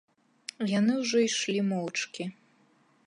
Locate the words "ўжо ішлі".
1.01-1.59